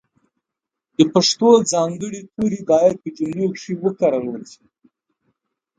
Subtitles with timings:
[0.97, 4.63] د پښتو ځانګړي توري باید په جملو کښې وکارول سي.